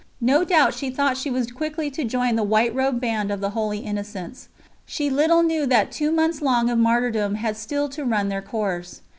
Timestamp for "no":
0.19-0.43